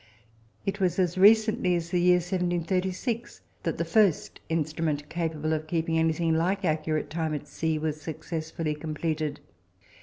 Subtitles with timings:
[0.65, 5.99] It was as recently as the year 1736 that the first instrument capable of keeping
[5.99, 9.41] anything like accurate time at sea was successfully completed.